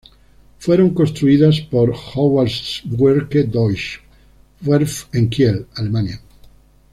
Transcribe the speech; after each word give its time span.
Fueron 0.57 0.95
construidas 0.95 1.61
por 1.61 1.93
Howaldtswerke-Deutsche 2.15 3.99
Werft 4.61 5.13
en 5.13 5.29
Kiel, 5.29 5.67
Alemania. 5.75 6.19